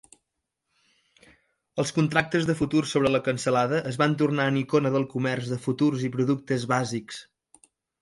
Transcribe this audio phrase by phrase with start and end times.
[1.83, 5.63] Els contractes de futur sobre la cansalada es van tornar en icona del comerç de
[5.71, 7.25] futurs i productes bàsics.